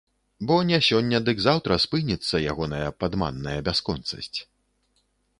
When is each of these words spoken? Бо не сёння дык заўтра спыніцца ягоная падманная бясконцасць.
Бо 0.51 0.55
не 0.69 0.77
сёння 0.85 1.17
дык 1.27 1.37
заўтра 1.43 1.75
спыніцца 1.83 2.41
ягоная 2.53 2.87
падманная 3.03 3.53
бясконцасць. 3.67 4.39